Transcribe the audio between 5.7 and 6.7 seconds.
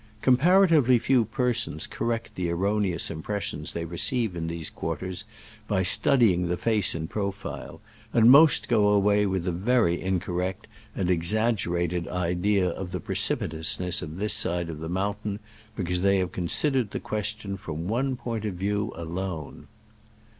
studying the